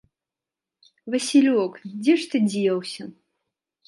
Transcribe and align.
Васілёк, 1.15 1.73
дзе 2.03 2.13
ж 2.21 2.31
ты 2.31 2.37
дзеўся? 2.49 3.03